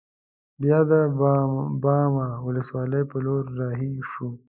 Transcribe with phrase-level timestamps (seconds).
[0.61, 0.91] بیا د
[1.83, 4.29] باما ولسوالۍ پر لور رهي شوو.